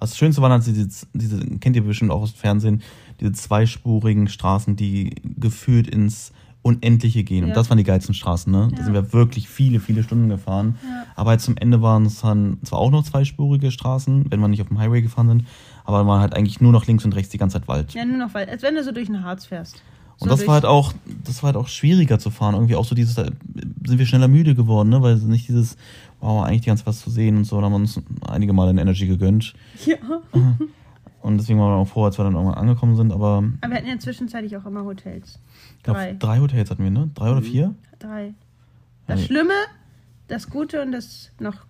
[0.00, 2.82] Das Schönste waren halt diese, diese, kennt ihr bestimmt auch aus dem Fernsehen,
[3.20, 6.32] diese zweispurigen Straßen, die gefühlt ins
[6.64, 7.42] Unendliche gehen.
[7.44, 7.48] Ja.
[7.48, 8.68] Und das waren die geilsten Straßen, ne?
[8.72, 8.84] Da Ja.
[8.84, 10.76] sind wir wirklich viele, viele Stunden gefahren.
[10.82, 11.04] Ja.
[11.14, 14.68] Aber zum Ende waren es dann zwar auch noch zweispurige Straßen, wenn wir nicht auf
[14.68, 15.44] dem Highway gefahren sind,
[15.84, 17.92] aber war halt eigentlich nur noch links und rechts die ganze Zeit Wald.
[17.92, 19.82] Ja, nur noch, weil, als wenn du so durch den Harz fährst.
[20.20, 20.92] Und das war halt auch,
[21.24, 22.54] das war halt auch schwieriger zu fahren.
[22.54, 25.02] Irgendwie auch so dieses, da sind wir schneller müde geworden, ne?
[25.02, 25.76] Weil nicht dieses,
[26.20, 28.70] wow, eigentlich die ganze was zu sehen und so, da haben wir uns einige Male
[28.70, 29.54] in Energy gegönnt.
[29.84, 29.96] Ja.
[31.24, 33.42] Und deswegen waren wir auch froh, als wir dann irgendwann angekommen sind, aber.
[33.62, 35.38] Aber wir hatten ja zwischenzeitlich auch immer Hotels.
[35.82, 36.10] Drei.
[36.10, 37.10] Glaub, drei Hotels hatten wir, ne?
[37.14, 37.74] Drei oder vier?
[37.98, 38.34] Drei.
[39.06, 39.54] Das ja, Schlimme,
[40.28, 41.64] das Gute und das noch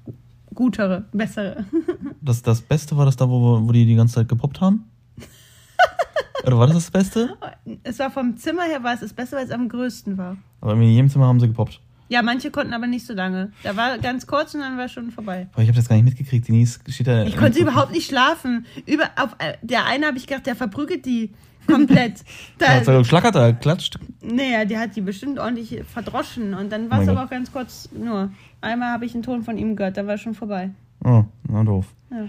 [0.54, 1.66] gutere, bessere.
[2.20, 4.90] Das, das Beste war das da, wo, wo die die ganze Zeit gepoppt haben?
[6.46, 7.36] Oder war das das Beste?
[7.84, 10.36] Es war vom Zimmer her war es das Beste, weil es am größten war.
[10.62, 11.80] Aber in jedem Zimmer haben sie gepoppt.
[12.08, 13.52] Ja, manche konnten aber nicht so lange.
[13.62, 15.48] Da war ganz kurz und dann war schon vorbei.
[15.52, 16.46] Aber ich habe das gar nicht mitgekriegt.
[16.46, 17.24] Denise steht da.
[17.24, 18.66] Ich konnte überhaupt nicht schlafen.
[18.86, 21.32] Über, auf, äh, der eine habe ich gedacht, der verprügelt die
[21.66, 22.22] komplett.
[22.58, 23.98] Da, ja, schlackert er, klatscht.
[24.20, 26.54] Naja, der hat die bestimmt ordentlich verdroschen.
[26.54, 28.30] Und dann war es oh aber auch ganz kurz nur.
[28.60, 30.70] Einmal habe ich einen Ton von ihm gehört, da war schon vorbei.
[31.02, 31.86] Oh, na doof.
[32.10, 32.28] Ja.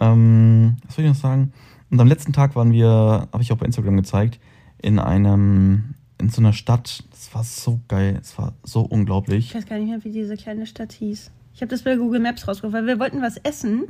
[0.00, 1.52] Ähm, was soll ich noch sagen?
[1.90, 4.38] Und am letzten Tag waren wir, habe ich auch bei Instagram gezeigt,
[4.78, 7.02] in einem, in so einer Stadt.
[7.10, 8.18] Das war so geil.
[8.20, 9.46] Es war so unglaublich.
[9.48, 11.30] Ich weiß gar nicht mehr, wie diese kleine Stadt hieß.
[11.54, 13.84] Ich habe das bei Google Maps rausgesucht, weil wir wollten was essen.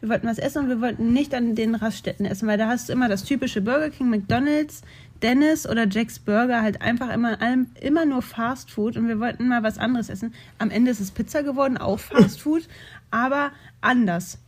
[0.00, 2.88] Wir wollten was essen und wir wollten nicht an den Raststätten essen, weil da hast
[2.88, 4.82] du immer das typische Burger King, McDonalds,
[5.22, 7.36] Dennis oder Jack's Burger, halt einfach immer,
[7.80, 10.32] immer nur Fast Food und wir wollten mal was anderes essen.
[10.58, 12.66] Am Ende ist es Pizza geworden, auch Fast Food,
[13.10, 13.50] aber
[13.82, 14.38] anders.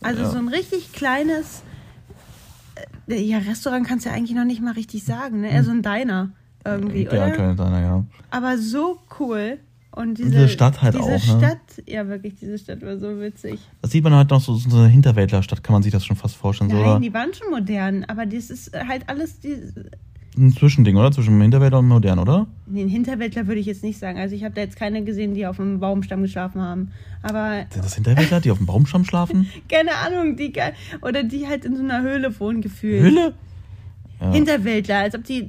[0.00, 0.30] Also ja.
[0.30, 1.62] so ein richtig kleines,
[3.06, 5.50] äh, ja, Restaurant kannst du ja eigentlich noch nicht mal richtig sagen, ne?
[5.52, 6.30] Eher so ein Diner
[6.64, 7.30] irgendwie, ja, oder?
[7.30, 8.04] Kleine Diner, ja.
[8.30, 9.58] Aber so cool.
[9.92, 11.20] Und diese, diese Stadt halt diese auch.
[11.20, 11.38] Diese ne?
[11.38, 13.58] Stadt, ja wirklich, diese Stadt war so witzig.
[13.82, 16.36] Das sieht man halt noch so, so eine Hinterwäldlerstadt, kann man sich das schon fast
[16.36, 16.70] vorstellen.
[16.70, 19.56] Nein, so, die waren schon modern, aber das ist halt alles die,
[20.36, 21.10] ein Zwischending, oder?
[21.10, 22.46] Zwischen Hinterwäldler und modern, oder?
[22.68, 24.18] Ein Hinterwäldler würde ich jetzt nicht sagen.
[24.18, 26.92] Also ich habe da jetzt keine gesehen, die auf einem Baumstamm geschlafen haben.
[27.22, 27.66] Aber.
[27.70, 29.48] Sind das Hinterwäldler, die auf dem Baumstamm schlafen?
[29.68, 30.52] keine Ahnung, die
[31.02, 33.02] oder die halt in so einer Höhle wohnen gefühlt.
[33.02, 33.34] Höhle?
[34.20, 34.32] Ja.
[34.32, 35.48] Hinterwäldler, als ob die,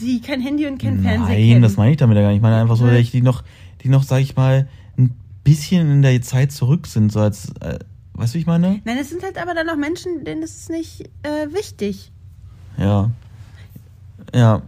[0.00, 2.38] die kein Handy und kein Nein, Fernseher Nein, das meine ich damit ja gar nicht.
[2.38, 3.42] Ich meine einfach so, dass die noch,
[3.82, 7.78] die noch, sag ich mal, ein bisschen in der Zeit zurück sind, so als, äh,
[8.14, 8.80] weißt du, wie ich meine?
[8.84, 12.10] Nein, es sind halt aber dann noch Menschen, denen ist es nicht äh, wichtig.
[12.78, 13.10] Ja.
[14.34, 14.62] Ja.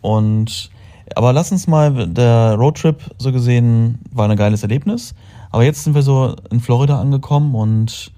[0.00, 0.70] Und
[1.14, 5.14] aber lass uns mal, der Roadtrip so gesehen war ein geiles Erlebnis.
[5.50, 8.12] Aber jetzt sind wir so in Florida angekommen und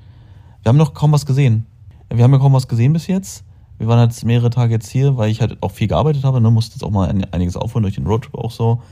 [0.63, 1.67] wir haben noch kaum was gesehen.
[2.13, 3.45] Wir haben ja kaum was gesehen bis jetzt.
[3.79, 6.51] Wir waren jetzt mehrere Tage jetzt hier, weil ich halt auch viel gearbeitet habe, ne,
[6.51, 8.83] musste jetzt auch mal einiges aufholen durch den Roadtrip auch so.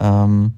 [0.00, 0.54] Ähm,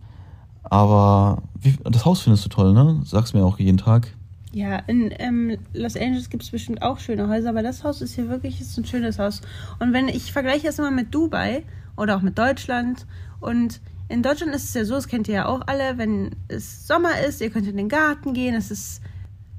[0.64, 3.00] aber wie, das Haus findest du toll, ne?
[3.04, 4.14] Sagst mir auch jeden Tag.
[4.52, 8.14] Ja, in ähm, Los Angeles gibt es bestimmt auch schöne Häuser, aber das Haus ist
[8.14, 9.40] hier wirklich ist ein schönes Haus.
[9.78, 11.64] Und wenn ich vergleiche das immer mit Dubai
[11.96, 13.06] oder auch mit Deutschland
[13.40, 16.86] und in Deutschland ist es ja so, das kennt ihr ja auch alle, wenn es
[16.86, 19.00] Sommer ist, ihr könnt in den Garten gehen, es ist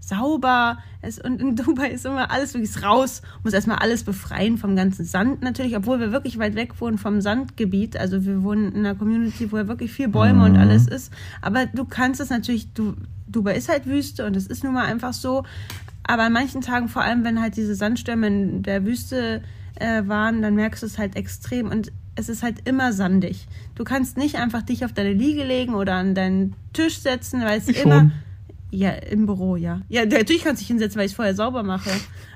[0.08, 0.78] sauber.
[1.02, 5.06] Es, und in Dubai ist immer alles wirklich raus, muss erstmal alles befreien vom ganzen
[5.06, 7.98] Sand natürlich, obwohl wir wirklich weit weg wohnen vom Sandgebiet.
[7.98, 10.56] Also wir wohnen in einer Community, wo ja wirklich viel Bäume mhm.
[10.56, 11.12] und alles ist.
[11.42, 12.96] Aber du kannst es natürlich, du,
[13.28, 15.44] Dubai ist halt Wüste und es ist nun mal einfach so.
[16.04, 19.42] Aber an manchen Tagen, vor allem wenn halt diese Sandstürme in der Wüste
[19.76, 23.48] äh, waren, dann merkst du es halt extrem und es ist halt immer sandig.
[23.76, 27.58] Du kannst nicht einfach dich auf deine Liege legen oder an deinen Tisch setzen, weil
[27.58, 28.00] es ich immer.
[28.02, 28.12] Schon.
[28.74, 29.82] Ja, im Büro, ja.
[29.88, 31.92] Ja, natürlich kannst du dich hinsetzen, weil ich es vorher sauber mache.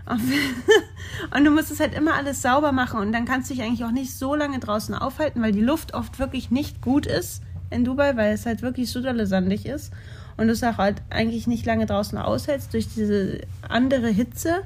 [1.36, 3.84] und du musst es halt immer alles sauber machen und dann kannst du dich eigentlich
[3.84, 7.84] auch nicht so lange draußen aufhalten, weil die Luft oft wirklich nicht gut ist in
[7.84, 9.91] Dubai, weil es halt wirklich so dolle sandig ist
[10.38, 14.62] und du es auch halt eigentlich nicht lange draußen aushältst durch diese andere Hitze.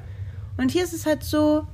[0.58, 1.66] Und hier ist es halt so,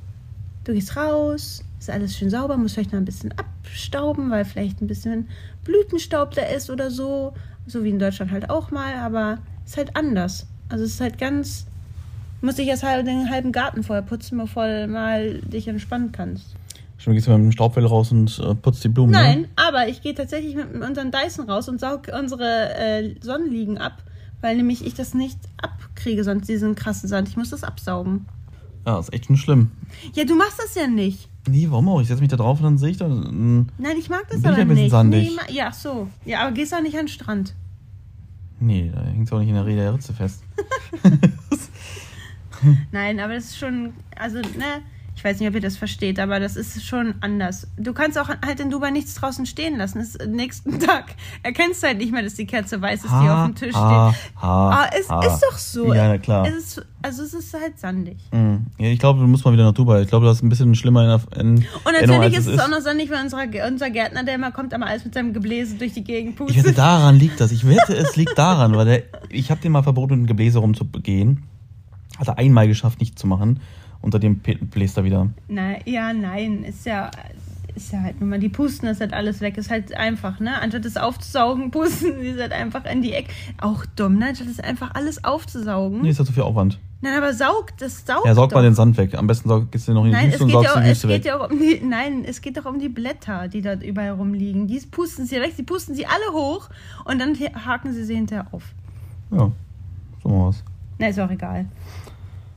[0.62, 4.80] du gehst raus, ist alles schön sauber, musst vielleicht noch ein bisschen abstauben, weil vielleicht
[4.80, 5.28] ein bisschen
[5.64, 7.34] Blütenstaub da ist oder so.
[7.66, 10.46] So wie in Deutschland halt auch mal, aber ist halt anders.
[10.68, 11.66] Also es ist halt ganz.
[12.40, 16.54] Muss ich erst halt den halben Garten vorher putzen, bevor du mal dich entspannen kannst.
[16.96, 19.12] Schon gehst du mit dem Staubfell raus und äh, putzt die Blumen.
[19.12, 19.18] Ne?
[19.18, 19.48] Nein, ne?
[19.56, 24.02] aber ich gehe tatsächlich mit unseren Dyson raus und saug unsere äh, Sonnenliegen ab,
[24.40, 27.28] weil nämlich ich das nicht abkriege, sonst diesen krassen Sand.
[27.28, 28.26] Ich muss das absaugen.
[28.86, 29.72] Ja, ist echt schon schlimm.
[30.14, 31.28] Ja, du machst das ja nicht.
[31.48, 32.00] Nee, warum auch?
[32.00, 33.08] Ich setze mich da drauf und dann sehe ich da.
[33.08, 34.90] Nein, ich mag das aber ich nicht.
[34.90, 35.30] Sandig.
[35.48, 36.08] Nee, ja, so.
[36.24, 37.54] Ja, aber gehst auch nicht an den Strand.
[38.60, 40.42] Nee, da hängt es auch nicht in der Rede der Ritze fest.
[42.92, 44.82] Nein, aber das ist schon, also, ne,
[45.18, 47.66] ich weiß nicht, ob ihr das versteht, aber das ist schon anders.
[47.76, 49.98] Du kannst auch halt in Dubai nichts draußen stehen lassen.
[49.98, 51.06] Es, nächsten Tag
[51.42, 53.74] erkennst du halt nicht mehr, dass die Kerze weiß ist, ha, die auf dem Tisch
[53.74, 54.40] ha, steht.
[54.40, 55.20] Ha, ah, es ha.
[55.26, 55.92] ist doch so.
[55.92, 56.46] Ja, na klar.
[56.46, 58.18] Es ist, also es ist halt sandig.
[58.30, 58.66] Mhm.
[58.78, 60.02] Ja, ich glaube, du musst mal wieder nach Dubai.
[60.02, 62.60] Ich glaube, das ist ein bisschen schlimmer in, der, in Und natürlich ist es ist.
[62.60, 65.74] auch noch sandig, weil unser, unser Gärtner, der immer kommt, aber alles mit seinem Gebläse
[65.74, 66.58] durch die Gegend pustet.
[66.58, 67.50] Ich wette, daran liegt das.
[67.50, 70.60] Ich wette, es liegt daran, weil der, ich habe dem mal verboten, mit dem Gebläse
[70.60, 71.42] rumzugehen.
[72.18, 73.58] Hat er einmal geschafft, nicht zu machen
[74.02, 75.28] unter dem bläst er wieder.
[75.48, 77.10] Na, ja, nein, ist ja.
[77.74, 79.56] ist ja halt nun mal, die pusten das halt alles weg.
[79.56, 80.60] Ist halt einfach, ne?
[80.60, 83.30] Anstatt es aufzusaugen, pusten sie es halt einfach in die Ecke.
[83.60, 84.28] Auch dumm, ne?
[84.30, 86.02] Anstatt es einfach alles aufzusaugen.
[86.02, 86.78] Nee, ist ja zu viel Aufwand.
[87.00, 88.26] Nein, aber saugt, das saugt.
[88.26, 88.56] Ja, saug doch.
[88.56, 89.14] mal den Sand weg.
[89.14, 90.76] Am besten saug- gehst du noch in die Nein, Wüste es und geht, ja saugst
[90.76, 91.24] auch, die es Wüste geht weg.
[91.26, 94.66] ja auch um die, nein, es geht doch um die Blätter, die dort überall rumliegen.
[94.66, 96.68] Die pusten sie weg, sie pusten sie alle hoch
[97.04, 98.64] und dann haken sie sie hinterher auf.
[99.30, 99.52] Ja,
[100.24, 100.64] so was.
[100.98, 101.66] Na, ist auch egal.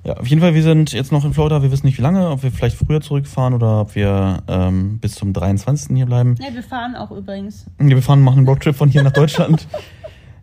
[0.03, 1.61] Ja, auf jeden Fall, wir sind jetzt noch in Florida.
[1.61, 5.13] Wir wissen nicht, wie lange, ob wir vielleicht früher zurückfahren oder ob wir ähm, bis
[5.13, 5.95] zum 23.
[5.95, 6.35] hier bleiben.
[6.39, 7.67] Ja, wir fahren auch übrigens.
[7.77, 9.67] Nee, Wir fahren, machen einen Roadtrip von hier nach Deutschland.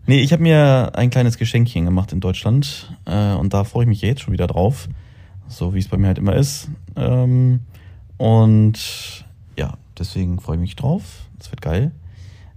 [0.07, 3.89] Nee, ich habe mir ein kleines Geschenkchen gemacht in Deutschland äh, und da freue ich
[3.91, 4.89] mich jetzt schon wieder drauf.
[5.49, 6.71] So wie es bei mir halt immer ist.
[6.97, 7.61] Ähm,
[8.17, 9.27] und
[9.59, 11.03] ja, deswegen freue ich mich drauf.
[11.39, 11.93] Das wird geil.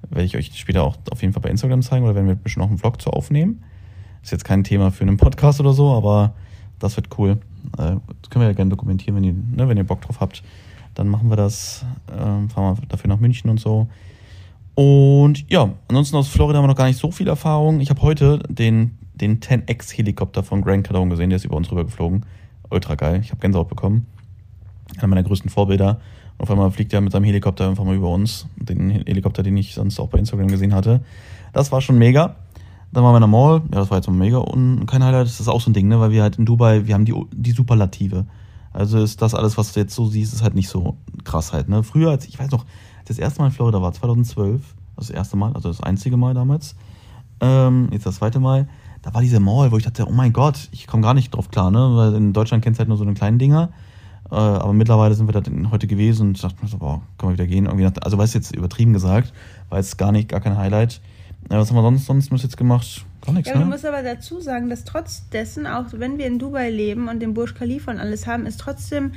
[0.10, 2.64] Werde ich euch später auch auf jeden Fall bei Instagram zeigen oder werden wir bestimmt
[2.64, 3.62] noch einen Vlog zu aufnehmen.
[4.24, 6.36] Ist jetzt kein Thema für einen Podcast oder so, aber
[6.82, 7.38] das wird cool.
[7.78, 10.44] Äh, das können wir ja gerne dokumentieren, wenn ihr, ne, wenn ihr Bock drauf habt.
[10.94, 13.88] Dann machen wir das, ähm, fahren wir dafür nach München und so.
[14.76, 17.80] Und ja, ansonsten aus Florida haben wir noch gar nicht so viel Erfahrung.
[17.82, 21.72] Ich habe heute den, den 10X Helikopter von Grand Cardone gesehen, der ist über uns
[21.72, 22.26] rüber geflogen.
[22.70, 23.22] Ultra geil.
[23.24, 24.08] Ich habe Gänsehaut bekommen.
[24.98, 26.00] Einer meiner größten Vorbilder.
[26.38, 28.48] Und auf einmal fliegt er mit seinem Helikopter einfach mal über uns.
[28.56, 31.02] Den Helikopter, den ich sonst auch bei Instagram gesehen hatte.
[31.54, 32.36] Das war schon mega.
[32.94, 33.62] Dann waren wir in der Mall.
[33.72, 34.38] Ja, das war jetzt mal mega.
[34.38, 36.00] Und kein Highlight, das ist auch so ein Ding, ne?
[36.00, 38.26] Weil wir halt in Dubai, wir haben die, die Superlative.
[38.74, 41.70] Also ist das alles, was du jetzt so siehst, ist halt nicht so krass halt,
[41.70, 41.84] ne?
[41.84, 42.66] Früher, als ich weiß noch,
[43.06, 44.62] das erste Mal in Florida war, 2012,
[44.96, 46.76] das erste Mal, also das einzige Mal damals,
[47.42, 48.70] ähm, jetzt das zweite Mal,
[49.02, 51.50] da war diese Mall, wo ich dachte, oh mein Gott, ich komme gar nicht drauf
[51.50, 51.96] klar, ne?
[51.96, 53.72] Weil in Deutschland kennst du halt nur so eine kleinen Dinger.
[54.30, 57.38] Äh, aber mittlerweile sind wir da heute gewesen und dachte mir so, boah, können wir
[57.38, 57.66] wieder gehen.
[57.66, 59.34] Irgendwie nach, also weiß jetzt übertrieben gesagt,
[59.70, 61.02] war jetzt gar nicht, gar kein Highlight.
[61.50, 63.06] Äh, was haben wir sonst, sonst bis jetzt gemacht?
[63.26, 63.76] Gar nichts, Ja, aber du ne?
[63.76, 67.34] musst aber dazu sagen, dass trotz dessen, auch wenn wir in Dubai leben und den
[67.34, 69.12] Burj Khalifa und alles haben, ist trotzdem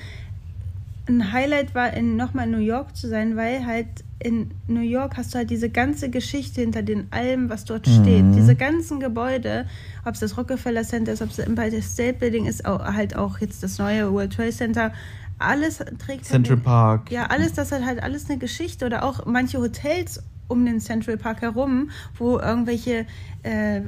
[1.07, 3.87] ein Highlight war, in, nochmal in New York zu sein, weil halt
[4.21, 7.93] in New York hast du halt diese ganze Geschichte hinter den allem, was dort Mhm.
[8.03, 8.25] steht.
[8.35, 9.67] Diese ganzen Gebäude,
[10.07, 13.17] ob es das Rockefeller Center ist, ob es das Empire State Building ist, auch, halt
[13.17, 14.93] auch jetzt das neue World Trade Center,
[15.39, 17.11] alles trägt Central halt, Park.
[17.11, 21.17] ja, alles, das hat halt alles eine Geschichte oder auch manche Hotels um den Central
[21.17, 23.07] Park herum, wo irgendwelche
[23.45, 23.83] äh,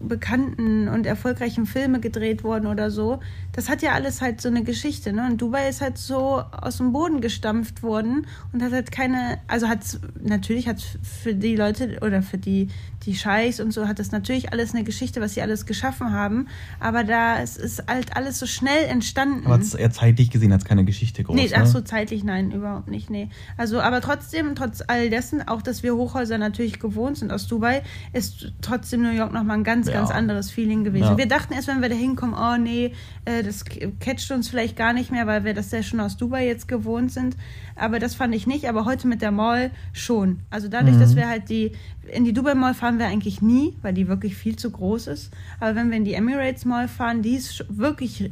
[0.00, 3.20] bekannten und erfolgreichen Filme gedreht wurden oder so.
[3.52, 5.26] Das hat ja alles halt so eine Geschichte, ne?
[5.26, 9.68] Und Dubai ist halt so aus dem Boden gestampft worden und hat halt keine, also
[9.68, 12.68] hat natürlich hat für die Leute oder für die
[13.04, 16.46] die Scheichs und so hat das natürlich alles eine Geschichte, was sie alles geschaffen haben,
[16.78, 19.44] aber da es ist halt alles so schnell entstanden.
[19.46, 21.34] Aber eher zeitlich gesehen als keine Geschichte groß.
[21.34, 21.54] Nee, ne?
[21.56, 23.28] ach so, zeitlich nein, überhaupt nicht, nee.
[23.56, 27.82] Also, aber trotzdem, trotz all dessen, auch dass wir Hochhäuser natürlich gewohnt sind aus Dubai,
[28.12, 29.94] ist trotzdem New York nochmal ein ganz, Ja.
[29.94, 31.04] ganz anderes Feeling gewesen.
[31.04, 31.16] Ja.
[31.18, 32.92] Wir dachten erst, wenn wir da hinkommen, oh nee,
[33.24, 33.64] äh, das
[34.00, 37.12] catcht uns vielleicht gar nicht mehr, weil wir das ja schon aus Dubai jetzt gewohnt
[37.12, 37.36] sind.
[37.76, 40.40] Aber das fand ich nicht, aber heute mit der Mall schon.
[40.50, 41.00] Also dadurch, Mhm.
[41.00, 41.72] dass wir halt die,
[42.12, 45.32] in die Dubai Mall fahren wir eigentlich nie, weil die wirklich viel zu groß ist.
[45.60, 48.30] Aber wenn wir in die Emirates Mall fahren, die ist wirklich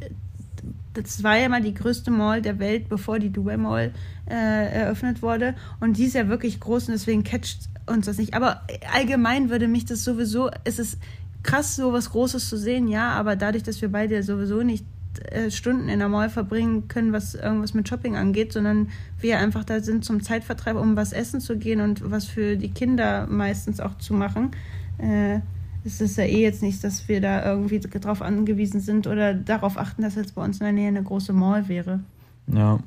[0.93, 3.93] das war ja mal die größte Mall der Welt, bevor die Dubai Mall
[4.29, 4.33] äh,
[4.73, 5.55] eröffnet wurde.
[5.79, 8.33] Und die ist ja wirklich groß und deswegen catcht uns das nicht.
[8.33, 8.61] Aber
[8.93, 10.97] allgemein würde mich das sowieso, es ist
[11.43, 14.85] krass, so was Großes zu sehen, ja, aber dadurch, dass wir beide sowieso nicht
[15.29, 18.89] äh, Stunden in der Mall verbringen können, was irgendwas mit Shopping angeht, sondern
[19.19, 22.69] wir einfach da sind zum Zeitvertreib, um was essen zu gehen und was für die
[22.69, 24.51] Kinder meistens auch zu machen.
[24.97, 25.39] Äh,
[25.83, 29.77] es ist ja eh jetzt nicht, dass wir da irgendwie drauf angewiesen sind oder darauf
[29.77, 32.01] achten, dass jetzt bei uns in der Nähe eine große Mall wäre.
[32.47, 32.79] Ja.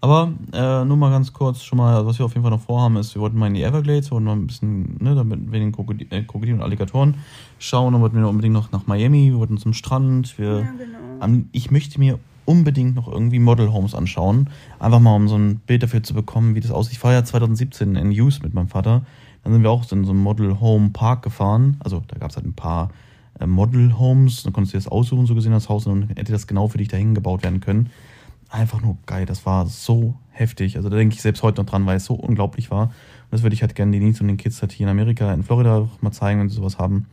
[0.00, 2.96] Aber äh, nur mal ganz kurz schon mal, was wir auf jeden Fall noch vorhaben,
[2.96, 5.72] ist, wir wollten mal in die Everglades, wollten mal ein bisschen, ne, damit wir den
[5.72, 7.14] Krokodil, äh, Krokodilen und Alligatoren
[7.58, 10.98] schauen, dann wollten wir unbedingt noch nach Miami, wir wollten zum Strand, wir, genau.
[11.18, 15.56] am- ich möchte mir unbedingt noch irgendwie Model Homes anschauen, einfach mal um so ein
[15.66, 16.92] Bild dafür zu bekommen, wie das aussieht.
[16.94, 19.02] Ich war ja 2017 in Hughes mit meinem Vater,
[19.42, 22.30] dann sind wir auch so in so einem Model Home Park gefahren, also da gab
[22.30, 22.90] es halt ein paar
[23.40, 26.16] äh, Model Homes, dann konntest du dir das aussuchen, so gesehen das Haus, und dann
[26.16, 27.90] hätte das genau für dich dahin gebaut werden können
[28.48, 29.26] einfach nur geil.
[29.26, 30.76] Das war so heftig.
[30.76, 32.84] Also da denke ich selbst heute noch dran, weil es so unglaublich war.
[32.84, 32.92] Und
[33.32, 35.42] das würde ich halt gerne den Needs und den Kids halt hier in Amerika, in
[35.42, 37.06] Florida auch mal zeigen, wenn sie sowas haben.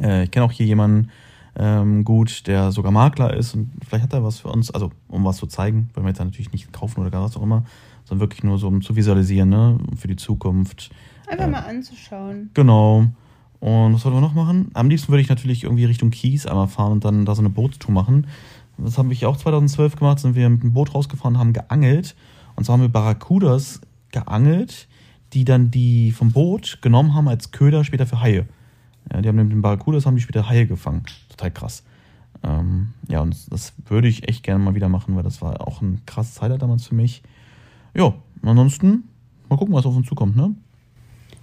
[0.00, 1.10] Äh, ich kenne auch hier jemanden
[1.56, 5.24] ähm, gut, der sogar Makler ist und vielleicht hat er was für uns, also um
[5.24, 7.64] was zu zeigen, wollen wir jetzt natürlich nicht kaufen oder gar was auch immer,
[8.04, 10.90] sondern wirklich nur so um zu visualisieren, ne, für die Zukunft.
[11.28, 12.50] Einfach Äh, mal anzuschauen.
[12.54, 13.06] Genau.
[13.58, 14.70] Und was wollen wir noch machen?
[14.74, 17.50] Am liebsten würde ich natürlich irgendwie Richtung Kies einmal fahren und dann da so eine
[17.50, 18.26] Bootstour machen.
[18.82, 22.14] Das habe ich auch 2012 gemacht, sind wir mit dem Boot rausgefahren, haben geangelt.
[22.56, 24.88] Und zwar haben wir Barracudas geangelt,
[25.32, 28.46] die dann die vom Boot genommen haben als Köder später für Haie.
[29.12, 31.04] Ja, die haben mit den Barracudas haben die später Haie gefangen.
[31.28, 31.84] Total krass.
[32.42, 35.82] Ähm, ja, und das würde ich echt gerne mal wieder machen, weil das war auch
[35.82, 37.22] ein krasses Highlight damals für mich.
[37.94, 39.04] Ja, ansonsten
[39.48, 40.54] mal gucken, was auf uns zukommt, ne?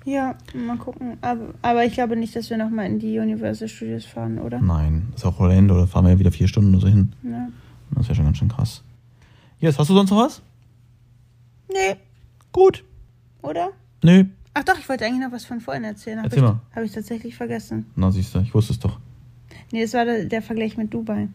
[0.08, 1.18] Ja, mal gucken.
[1.20, 4.62] Aber, aber ich glaube nicht, dass wir nochmal in die Universal Studios fahren, oder?
[4.62, 7.12] Nein, ist auch Orlando, da fahren wir ja wieder vier Stunden oder so hin.
[7.24, 7.50] Ja.
[7.92, 8.84] Das wäre schon ganz schön krass.
[9.60, 10.42] Yes, hast du sonst noch was?
[11.70, 11.98] Nee,
[12.54, 12.86] Gut.
[13.42, 13.72] oder?
[14.02, 14.24] Nö.
[14.54, 16.20] Ach doch, ich wollte eigentlich noch was von vorhin erzählen.
[16.20, 16.62] Hab Erzähl ich, mal.
[16.74, 17.88] Habe ich tatsächlich vergessen.
[17.98, 18.98] Na, siehst du, ich wusste es doch.
[19.74, 21.28] Nee, das war der, der Vergleich mit Dubai.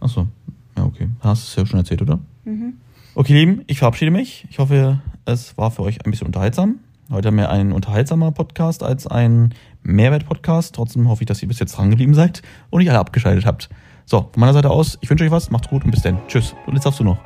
[0.00, 0.26] Achso.
[0.74, 1.10] Ja, okay.
[1.20, 2.18] Hast du es ja schon erzählt, oder?
[2.46, 2.78] Mhm.
[3.14, 4.46] Okay, Lieben, ich verabschiede mich.
[4.48, 6.78] Ich hoffe, es war für euch ein bisschen unterhaltsam.
[7.10, 10.74] Heute mehr ein unterhaltsamer Podcast als ein Mehrwert-Podcast.
[10.74, 13.68] Trotzdem hoffe ich, dass ihr bis jetzt dran geblieben seid und nicht alle abgeschaltet habt.
[14.06, 16.18] So, von meiner Seite aus, ich wünsche euch was, macht's gut und bis dann.
[16.26, 16.54] Tschüss.
[16.66, 17.18] Und jetzt darfst du noch.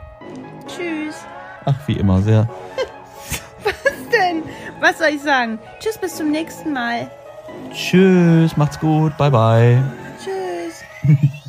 [0.67, 1.17] Tschüss.
[1.65, 2.49] Ach, wie immer, sehr.
[4.13, 4.43] Denn,
[4.81, 5.59] was soll ich sagen?
[5.79, 7.11] Tschüss, bis zum nächsten Mal.
[7.73, 9.83] Tschüss, macht's gut, bye bye.
[10.23, 11.31] Tschüss.